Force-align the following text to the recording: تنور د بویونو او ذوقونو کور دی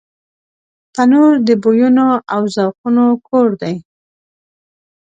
تنور 0.93 1.33
د 1.47 1.49
بویونو 1.63 2.07
او 2.33 2.41
ذوقونو 2.55 3.05
کور 3.27 3.49
دی 3.61 3.75